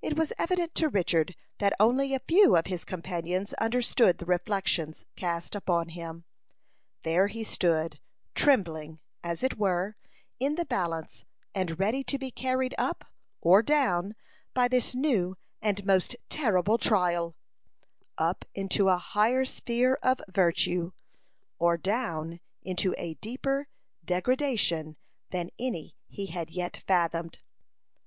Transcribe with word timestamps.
It 0.00 0.16
was 0.16 0.32
evident 0.38 0.74
to 0.76 0.88
Richard 0.88 1.34
that 1.58 1.74
only 1.78 2.14
a 2.14 2.22
few 2.26 2.56
of 2.56 2.68
his 2.68 2.82
companions 2.82 3.52
understood 3.60 4.16
the 4.16 4.24
reflections 4.24 5.04
cast 5.16 5.54
upon 5.54 5.90
him. 5.90 6.24
There 7.02 7.26
he 7.26 7.44
stood, 7.44 8.00
trembling, 8.34 9.00
as 9.22 9.42
it 9.42 9.58
were, 9.58 9.96
in 10.38 10.54
the 10.54 10.64
balance, 10.64 11.26
and 11.54 11.78
ready 11.78 12.02
to 12.04 12.16
be 12.16 12.30
carried 12.30 12.74
up 12.78 13.04
or 13.42 13.60
down 13.60 14.14
by 14.54 14.66
this 14.66 14.94
new 14.94 15.36
and 15.60 15.84
most 15.84 16.16
terrible 16.30 16.78
trial 16.78 17.36
up 18.16 18.46
into 18.54 18.88
a 18.88 18.96
higher 18.96 19.44
sphere 19.44 19.98
of 20.02 20.22
virtue, 20.26 20.92
or 21.58 21.76
down 21.76 22.40
into 22.62 22.94
a 22.96 23.12
deeper 23.12 23.68
degradation 24.02 24.96
than 25.32 25.50
any 25.58 25.94
he 26.08 26.28
had 26.28 26.48
yet 26.50 26.78
fathomed. 26.86 27.40